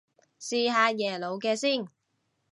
[0.39, 1.87] 試下耶魯嘅先